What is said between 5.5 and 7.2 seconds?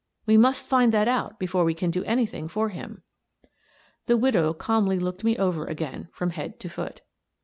again from head to foot.